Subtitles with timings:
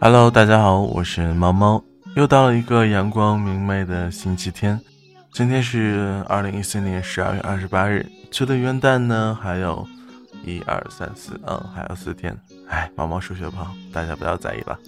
[0.00, 1.84] Hello，大家好，我是猫猫，
[2.16, 4.80] 又到了一个阳光明媚的星期天。
[5.32, 9.86] 今天是二零一四年十二月二十八日，距离元旦呢还有
[10.44, 12.36] 一二三四，嗯，还有四天。
[12.68, 14.78] 哎，猫猫数学不好，大家不要在意了。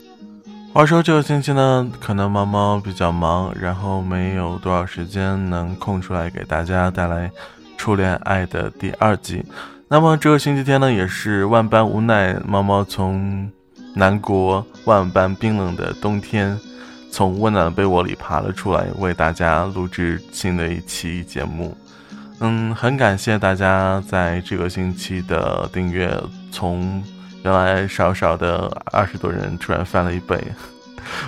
[0.73, 7.29] 话说这个星期呢，可能猫猫比较忙，然后没有多少时间能空出来给大家带来
[7.77, 9.45] 《初恋爱》的第二季。
[9.89, 13.51] 那么这个星期天呢，也是万般无奈，猫猫从。
[13.97, 16.59] 南国万般冰冷的冬天，
[17.13, 21.77] 从温暖的被窝里爬了出来，为大家录制新的一期节目。
[22.41, 26.13] 嗯，很感谢大家在这个星期的订阅，
[26.51, 27.03] 从
[27.43, 30.43] 原来少少的二十多人，突然翻了一倍。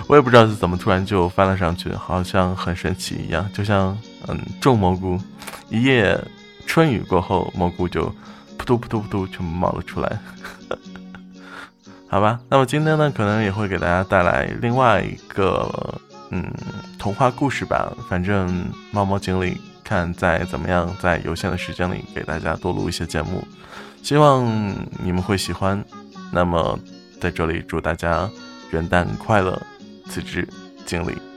[0.07, 5.19] 我也不知道是怎么突然就翻了上去，好像很神奇一样，就像嗯种蘑菇，
[5.69, 6.19] 一夜
[6.65, 8.05] 春雨过后，蘑菇就
[8.57, 10.19] 扑突扑突扑突全部冒了出来。
[12.09, 15.99] 好吧，那么今天呢，可能也会给大家带来另外一个
[16.31, 16.43] 嗯
[16.97, 17.91] 童话故事吧。
[18.09, 23.41] 反正猫猫经理看在怎么样，在有限的时间里给大家多录一些节目，
[24.03, 24.45] 希望
[25.01, 25.81] 你们会喜欢。
[26.33, 26.77] 那么
[27.21, 28.29] 在这里祝大家
[28.71, 29.57] 元旦快乐，
[30.09, 30.45] 此致
[30.85, 31.36] 敬礼。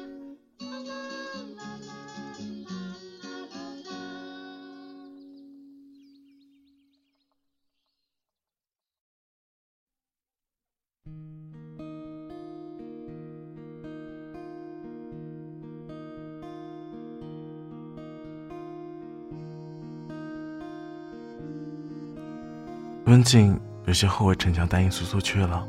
[23.11, 25.67] 温静有些后悔逞强答应苏苏去了。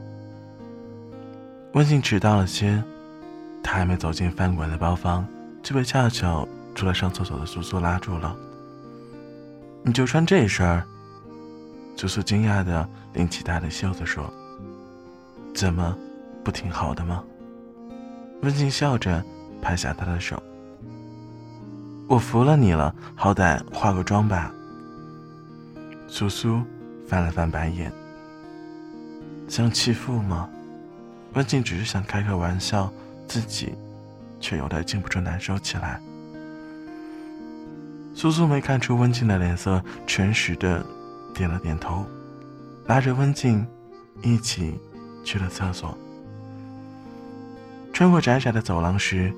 [1.74, 2.80] 温静迟到了些，
[3.64, 5.26] 他还没走进饭馆的包房，
[5.64, 8.38] 就被恰巧出来上厕所的苏苏拉住了。
[9.82, 10.86] 你就穿这身儿？
[11.98, 14.32] 苏苏惊讶的拎起他的袖子说
[15.56, 15.98] ：“怎么，
[16.44, 17.24] 不挺好的吗？”
[18.44, 19.24] 温静笑着
[19.64, 20.42] 拍下他的手
[22.08, 24.54] ：“我服了你了，好歹化个妆吧。”
[26.08, 26.62] 苏苏。
[27.12, 27.92] 翻了翻白眼，
[29.50, 30.50] 像弃妇吗？
[31.34, 32.90] 温静只是想开个玩笑，
[33.28, 33.74] 自己
[34.40, 36.00] 却有点禁不住难受起来。
[38.16, 40.86] 苏苏没看出温静的脸色，诚实的
[41.34, 42.06] 点了点头，
[42.86, 43.68] 拉着温静
[44.22, 44.80] 一起
[45.26, 45.98] 去了厕所。
[47.92, 49.34] 穿过窄窄的走廊时，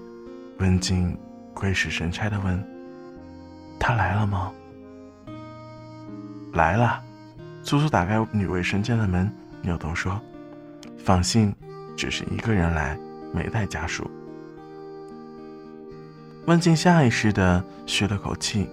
[0.60, 1.18] 温静
[1.56, 2.64] 鬼使神差的问
[3.82, 4.52] ：“他来了吗
[6.54, 7.04] ？”“来了。”
[7.64, 9.32] 苏苏打开女卫生间的门，
[9.62, 10.20] 扭头说
[11.00, 11.56] ：“放心，
[11.96, 13.00] 只是一个人来，
[13.34, 14.10] 没带家属。”
[16.46, 18.70] 温静下意识的吁了口气，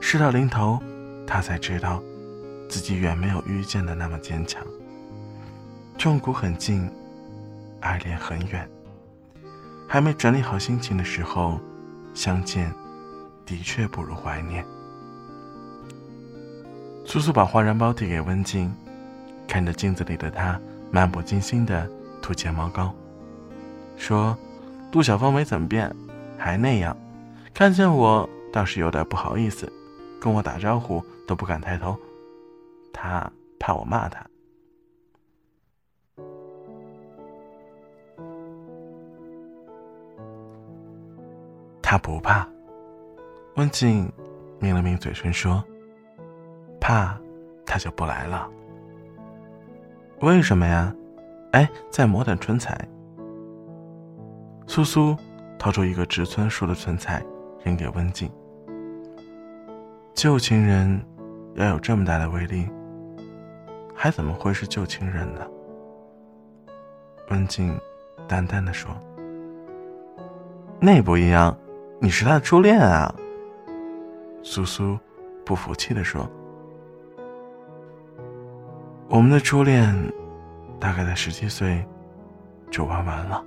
[0.00, 0.78] 事到临头，
[1.26, 2.02] 她才知道，
[2.68, 4.62] 自己远没有遇见的那么坚强。
[5.98, 6.90] 痛苦很近，
[7.80, 8.68] 爱恋很远。
[9.88, 11.58] 还没整理好心情的时候，
[12.12, 12.70] 相见，
[13.46, 14.62] 的确不如怀念。
[17.10, 18.72] 苏苏把化妆包递给温静，
[19.48, 20.56] 看着镜子里的她，
[20.92, 21.90] 漫不经心的
[22.22, 22.94] 涂睫毛膏，
[23.96, 24.38] 说
[24.92, 25.92] ：“杜小芳没怎么变，
[26.38, 26.96] 还那样。
[27.52, 29.68] 看见我倒是有点不好意思，
[30.20, 31.98] 跟我打招呼都不敢抬头。
[32.92, 33.28] 他
[33.58, 34.24] 怕我骂他。
[41.82, 42.48] 他不怕。”
[43.58, 44.08] 温静
[44.60, 45.60] 抿了抿嘴唇说。
[46.90, 47.16] 怕，
[47.64, 48.50] 他就不来了。
[50.22, 50.92] 为什么呀？
[51.52, 52.76] 哎，再抹点唇彩。
[54.66, 55.16] 苏苏
[55.56, 57.24] 掏出一个植村树的唇彩，
[57.62, 58.28] 扔给温静。
[60.14, 61.00] 旧情人
[61.54, 62.68] 要有这么大的威力，
[63.94, 65.46] 还怎么会是旧情人呢？
[67.28, 67.78] 温静
[68.26, 68.90] 淡淡的说
[70.82, 71.56] ：“那不一样，
[72.00, 73.14] 你是他的初恋啊。”
[74.42, 74.98] 苏苏
[75.46, 76.28] 不服气的说。
[79.10, 79.92] 我们的初恋，
[80.78, 81.84] 大概在十七岁
[82.70, 83.44] 就玩完了。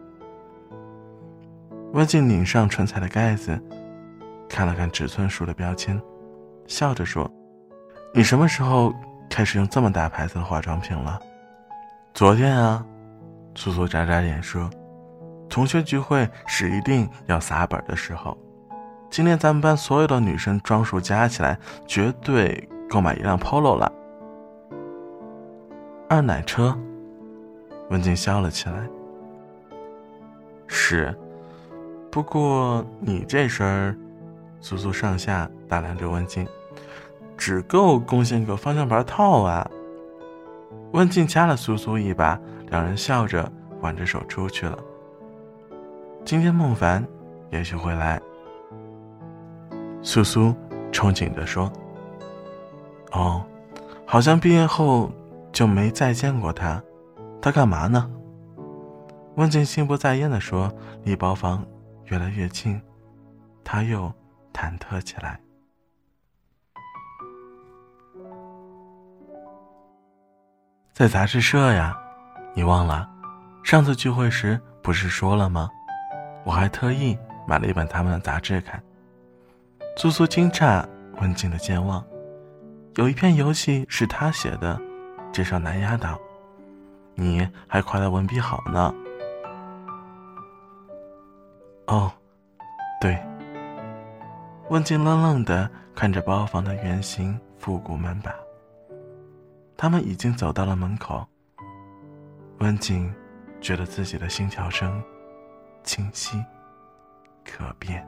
[1.94, 3.58] 温静拧上唇彩的盖子，
[4.50, 5.98] 看了看尺寸数的标签，
[6.68, 7.32] 笑着说
[8.14, 8.94] ：“你什么时候
[9.30, 11.18] 开始用这么大牌子的化妆品了？”
[12.14, 12.86] 昨天啊，
[13.56, 14.70] 苏苏眨眨眼说
[15.50, 18.38] ：“同学聚会是一定要撒本的时候。
[19.10, 21.58] 今天咱们班所有的女生装束加起来，
[21.88, 23.90] 绝对够买一辆 Polo 了。”
[26.14, 26.78] 二奶车，
[27.90, 28.88] 文静笑了起来。
[30.68, 31.12] 是，
[32.12, 33.98] 不过你这身儿，
[34.62, 36.48] 苏苏上下打量着文静，
[37.36, 39.68] 只够贡献个方向盘套啊。
[40.92, 42.40] 文静掐了苏苏一把，
[42.70, 43.52] 两人笑着
[43.82, 44.78] 挽着手出去了。
[46.24, 47.04] 今天孟凡
[47.50, 48.22] 也许会来。
[50.04, 50.54] 苏苏
[50.92, 51.74] 憧憬地说
[53.14, 53.44] ：“哦，
[54.06, 55.12] 好像毕业后
[55.54, 56.84] 就没再见过他，
[57.42, 58.12] 他干嘛呢？”
[59.38, 60.70] 文静心不在焉地说
[61.06, 61.66] ：“离包房
[62.06, 62.82] 越来越近，
[63.64, 64.14] 他又
[64.54, 65.40] 忐忑起来。”
[70.94, 71.98] 在杂志社呀，
[72.54, 73.10] 你忘了？
[73.64, 75.70] 上次聚会时不是说了吗？
[76.46, 77.18] 我还特意
[77.48, 78.80] 买了一本他们的杂志看。
[79.98, 80.86] 苏苏惊诧
[81.20, 82.06] 文静的健忘，
[82.96, 84.80] 有一篇游戏是他写的，
[85.34, 86.18] 介绍南丫岛，
[87.16, 88.94] 你还夸他文笔好呢。
[91.88, 92.12] 哦，
[93.02, 93.20] 对。
[94.70, 98.32] 文静愣愣的看着包房的圆形复古门把。
[99.76, 101.26] 他们已经走到了门口。
[102.60, 103.12] 温景
[103.60, 105.04] 觉得自己的心跳声
[105.84, 106.42] 清晰
[107.44, 108.08] 可辨。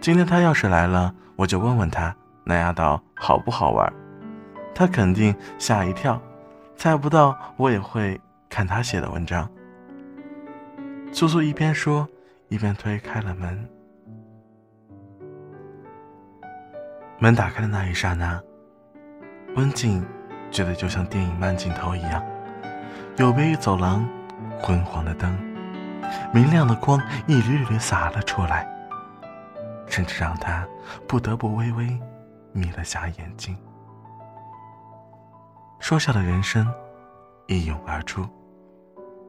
[0.00, 3.92] 今天他要是来了，我就问问他南丫岛好不好玩，
[4.74, 6.20] 他肯定吓一跳，
[6.76, 9.48] 猜不到我也会看他写的文章。
[11.12, 12.08] 苏苏一边说，
[12.48, 13.68] 一边推开了门。
[17.18, 18.40] 门打开的那一刹那。
[19.54, 20.02] 温静
[20.50, 22.24] 觉得就像电影慢镜头一样，
[23.18, 24.08] 有别于走廊
[24.58, 25.38] 昏黄的灯，
[26.32, 28.66] 明亮的光一缕缕洒了出来，
[29.86, 30.66] 甚至让他
[31.06, 32.00] 不得不微微
[32.52, 33.54] 眯了下眼睛。
[35.82, 36.72] 说笑的人声
[37.48, 38.24] 一涌而出，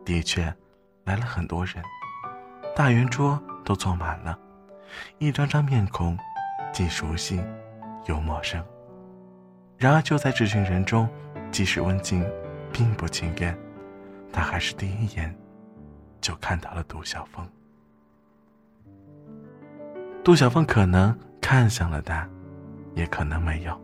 [0.06, 0.44] 的确
[1.04, 1.84] 来了很多人，
[2.76, 4.38] 大圆桌都坐满了，
[5.18, 6.16] 一张张面孔
[6.72, 7.44] 既熟悉
[8.06, 8.64] 又陌生。
[9.80, 11.10] 然而，就在这群人中，
[11.52, 12.24] 即使温静
[12.72, 13.58] 并不惊艳，
[14.32, 15.36] 他还是第一眼
[16.22, 17.50] 就看到了杜小凤。
[20.24, 22.30] 杜小凤可能看向了他，
[22.94, 23.82] 也可能没有。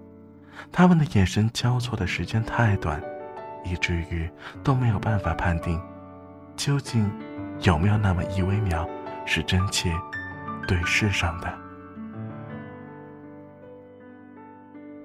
[0.72, 3.02] 他们的眼神交错的时间太短，
[3.64, 4.30] 以至于
[4.64, 5.82] 都没有办法判定，
[6.56, 7.10] 究竟
[7.62, 8.88] 有没有那么一微秒
[9.26, 9.92] 是真切
[10.68, 11.54] 对视上的。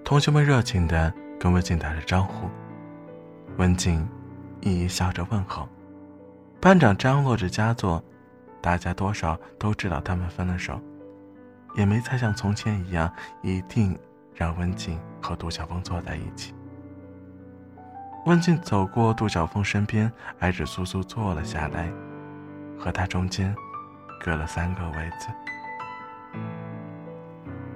[0.04, 2.48] 同学们热情的跟文静打着招呼，
[3.56, 4.06] 文静
[4.60, 5.68] 一一笑着问候。
[6.60, 8.02] 班长张罗着佳作，
[8.60, 10.80] 大家多少都知道他们分了手，
[11.74, 13.10] 也没再像从前一样
[13.42, 13.98] 一定
[14.34, 16.54] 让温静和杜晓峰坐在一起。
[18.26, 20.10] 温静走过杜晓峰身边，
[20.40, 21.88] 挨着苏苏坐了下来，
[22.78, 23.54] 和他中间
[24.20, 25.28] 隔了三个位子。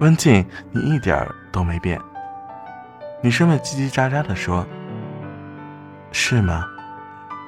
[0.01, 2.01] 温静，你一点儿都没变。
[3.21, 4.67] 女生们叽叽喳喳的说
[6.13, 6.65] ：“是吗？”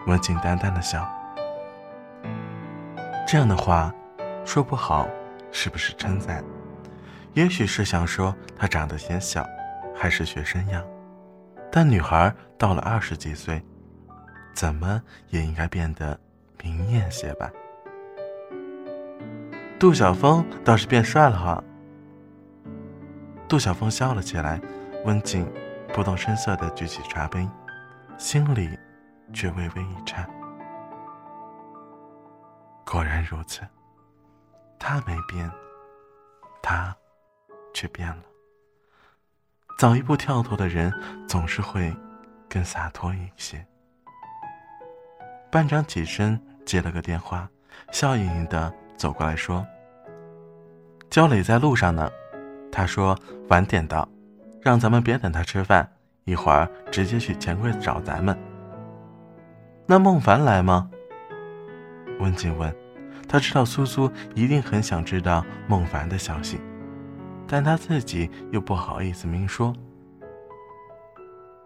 [0.06, 1.08] 文静淡淡的笑。
[3.26, 3.94] 这样的话，
[4.44, 5.08] 说不好
[5.52, 6.42] 是不是称赞？
[7.34, 9.46] 也许是想说她长得显小，
[9.94, 10.84] 还是学生样。
[11.70, 13.64] 但女孩到了二十几岁，
[14.54, 16.18] 怎么也应该变得
[16.62, 17.50] 明艳些吧？
[19.78, 21.62] 杜晓峰倒是变帅了哈。
[23.48, 24.60] 杜晓峰笑了起来。
[25.06, 25.50] 温静
[25.94, 27.48] 不动声色地举起茶杯，
[28.18, 28.78] 心里
[29.32, 30.28] 却微微一颤。
[32.84, 33.62] 果然如此，
[34.78, 35.50] 他没变，
[36.60, 36.94] 他
[37.80, 38.22] 却变了。
[39.78, 40.92] 早一步跳脱的人，
[41.26, 41.90] 总是会
[42.46, 43.66] 更洒脱一些。
[45.50, 47.48] 班长起身接了个电话，
[47.90, 49.66] 笑盈盈的走过来说
[51.08, 52.10] ：“焦磊在路上呢，
[52.70, 53.18] 他说
[53.48, 54.06] 晚点到。”
[54.60, 55.90] 让咱们别等他吃饭，
[56.24, 58.38] 一会儿直接去钱柜找咱们。
[59.86, 60.90] 那孟凡来吗？
[62.18, 62.70] 温静问。
[63.26, 66.60] 他知道苏苏一定很想知道孟凡的消息，
[67.50, 69.74] 但他自己又不好意思明说。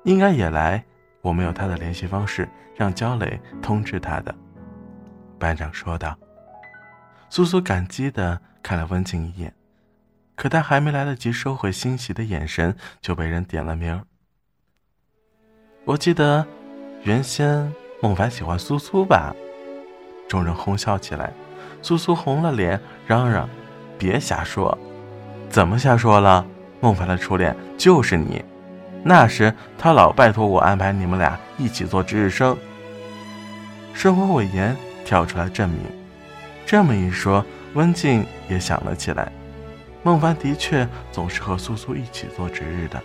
[0.04, 0.82] 应该也来，
[1.20, 4.34] 我没有他的联系方式，让焦磊通知他的。
[5.38, 6.16] 班长说道。
[7.28, 9.54] 苏苏感激的看了温静一眼。
[10.36, 14.02] 可他还没来得及收回欣喜的眼神，就被人点了名。
[15.84, 16.46] 我记得，
[17.02, 19.34] 原先孟凡喜欢苏苏吧？
[20.26, 21.32] 众人哄笑起来。
[21.82, 23.48] 苏苏红了脸，嚷嚷
[23.98, 24.76] ：“别瞎说！
[25.54, 26.44] 怎么瞎说了？
[26.80, 28.44] 孟凡的初恋就是你！”
[29.04, 32.56] 那时他老拜托我安排你们俩一起做值日生。
[33.92, 35.78] 生活委员跳出来证明。
[36.66, 39.30] 这么一说，温静也想了起来。
[40.02, 43.00] 孟凡的确总是和苏苏一起做值日的。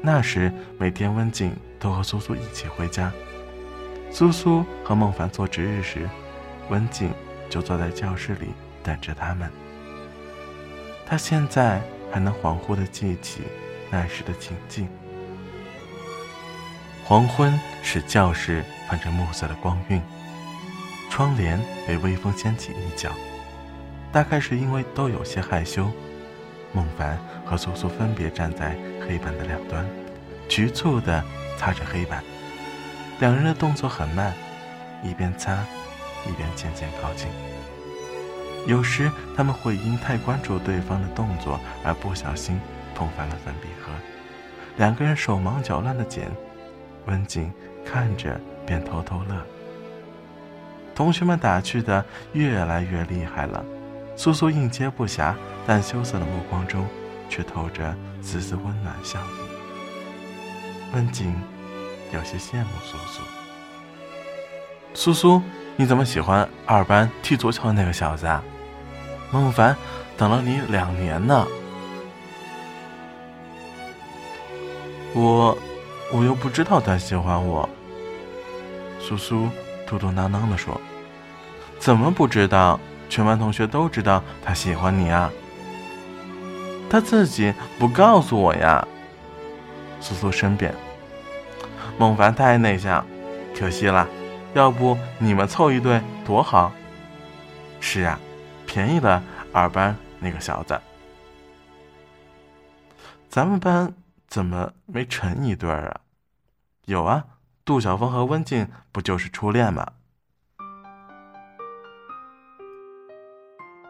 [0.00, 3.10] 那时每天温静都和苏苏一起回家。
[4.08, 6.08] 苏苏和孟凡做值日时，
[6.68, 7.10] 温静
[7.48, 8.50] 就坐在教室里
[8.84, 9.50] 等着他们。
[11.10, 13.40] 他现在还能恍惚地记起
[13.90, 14.88] 那时的情境。
[17.04, 20.00] 黄昏使教室泛着暮色的光晕，
[21.10, 23.10] 窗帘被微风掀起一角。
[24.12, 25.90] 大概是因为都有些害羞，
[26.72, 29.84] 孟凡和苏苏分别站在黑板的两端，
[30.48, 31.24] 局促地
[31.58, 32.22] 擦着黑板。
[33.18, 34.32] 两人的动作很慢，
[35.02, 35.58] 一边擦，
[36.28, 37.26] 一边渐渐靠近。
[38.66, 42.60] 有时他们会因太关注对方的动作而不小心
[42.94, 43.92] 碰翻了粉笔盒，
[44.76, 46.30] 两个人手忙脚乱地捡。
[47.06, 47.52] 温景
[47.84, 49.46] 看着便偷偷乐。
[50.94, 53.64] 同学们打趣的越来越厉害了，
[54.16, 55.34] 苏苏应接不暇，
[55.66, 56.86] 但羞涩的目光中
[57.28, 60.94] 却透着丝丝温暖笑意。
[60.94, 61.34] 温景。
[62.12, 63.22] 有些羡慕苏苏。
[64.94, 65.40] 苏苏，
[65.80, 68.44] 你怎么喜欢二班踢足球的那个小子啊？
[69.30, 69.74] 孟凡
[70.14, 71.46] 等了你两年呢。
[75.14, 75.56] 我，
[76.12, 77.66] 我又不知道他喜欢我。
[79.00, 79.48] 苏苏
[79.86, 80.78] 嘟嘟囔囔的说
[81.80, 82.78] ：“怎么不知道？
[83.08, 85.32] 全班同学都知道他喜欢你啊。
[86.90, 88.86] 他自己不告诉我呀。”
[89.98, 90.74] 苏苏申辩。
[91.96, 93.02] 孟凡太内向，
[93.58, 94.06] 可惜了。
[94.52, 96.72] 要不你们凑一对多好？
[97.80, 98.18] 是啊，
[98.66, 100.80] 便宜了二班那个小子。
[103.28, 103.94] 咱们班
[104.26, 106.00] 怎么没成一对儿啊？
[106.86, 107.24] 有啊，
[107.64, 109.86] 杜小峰和温静不就是初恋吗？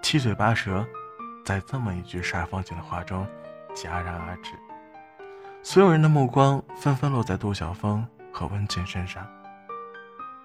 [0.03, 0.87] 七嘴八舌，
[1.45, 3.27] 在这么一句煞风景的话中
[3.75, 4.51] 戛然而止。
[5.63, 9.27] 所有人的目光纷纷落在杜晓峰和温静身上。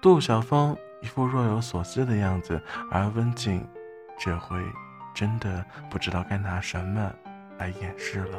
[0.00, 2.60] 杜晓峰一副若有所思的样子，
[2.90, 3.66] 而温静
[4.18, 4.56] 这回
[5.14, 7.12] 真的不知道该拿什么
[7.58, 8.38] 来掩饰了。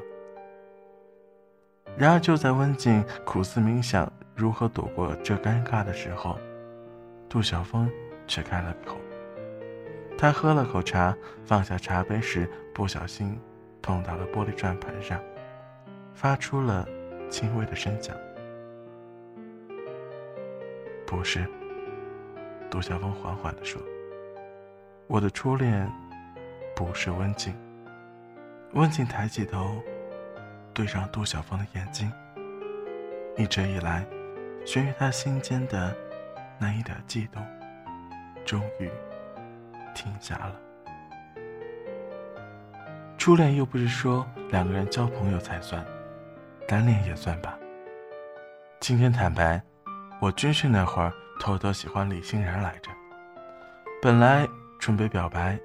[1.97, 6.37] 然而，就在温静苦思冥想如何躲过这尴尬的时候，
[7.27, 7.89] 杜晓峰
[8.27, 8.97] 却开了口。
[10.17, 13.39] 他喝了口茶，放下茶杯时不小心
[13.81, 15.19] 碰到了玻璃转盘上。
[16.13, 16.87] 发出了
[17.29, 18.15] 轻微的声响。
[21.07, 21.49] 不是，
[22.69, 23.81] 杜晓峰缓缓地说
[25.07, 25.89] ：“我的初恋
[26.75, 27.55] 不是温静。”
[28.75, 29.81] 温静抬起头，
[30.73, 32.11] 对上杜晓峰的眼睛。
[33.37, 34.05] 一直以来，
[34.65, 35.95] 悬于他心间的
[36.59, 37.41] 那一点悸动，
[38.45, 38.91] 终于
[39.95, 40.59] 停下了。
[43.17, 45.83] 初恋又不是说两个人交朋友才算。
[46.67, 47.57] 单恋也算吧。
[48.81, 49.61] 今天坦白，
[50.19, 52.91] 我军训那会儿偷偷喜欢李欣然来着。
[54.01, 54.47] 本来
[54.79, 55.59] 准备表白，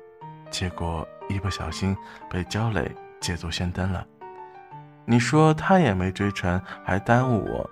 [0.50, 1.96] 结果一不小心
[2.30, 2.90] 被焦磊
[3.20, 4.06] 捷足先登了。
[5.04, 7.70] 你说他也没追成，还耽误我，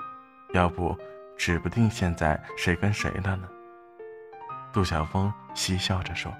[0.52, 0.96] 要不
[1.36, 3.48] 指不定现在谁跟谁了呢。
[4.72, 6.32] 杜晓峰嬉笑着说。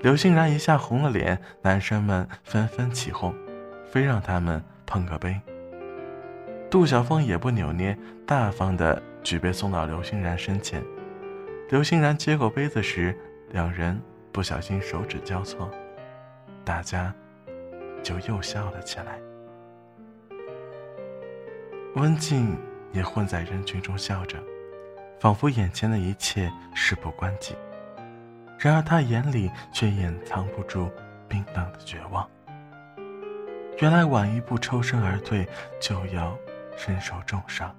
[0.00, 3.34] 刘欣然一下红了脸，男生们纷纷起哄，
[3.90, 4.62] 非让他们。
[4.90, 5.38] 碰个杯，
[6.70, 7.96] 杜晓峰也不扭捏，
[8.26, 10.82] 大方的举杯送到刘欣然身前。
[11.70, 13.18] 刘欣然接过杯子时，
[13.52, 13.98] 两人
[14.32, 15.70] 不小心手指交错，
[16.66, 17.14] 大家
[18.02, 19.18] 就又笑了起来。
[21.94, 22.54] 温静
[22.92, 24.38] 也混在人群中笑着，
[25.18, 27.56] 仿佛眼前的一切事不关己。
[28.58, 30.90] 然而他眼里却掩藏不住
[31.28, 32.28] 冰冷的绝望。
[33.80, 35.48] 原来晚一步抽身而退，
[35.80, 36.36] 就要
[36.78, 37.74] 身受重伤。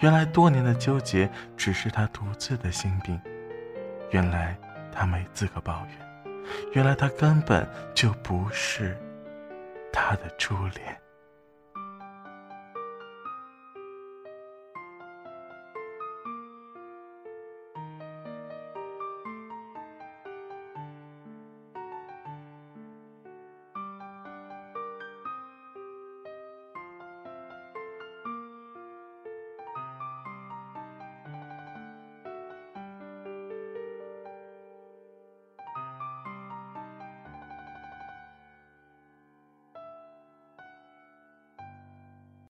[0.00, 3.20] 原来多年的纠结只是他独自的心病。
[4.10, 4.56] 原来
[4.92, 6.06] 他没资格抱怨。
[6.72, 8.96] 原来他根本就不是
[9.92, 11.05] 他的初恋。